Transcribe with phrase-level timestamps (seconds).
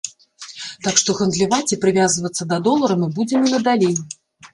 [0.85, 3.95] Так што гандляваць і прывязвацца да долара мы будзем і надалей.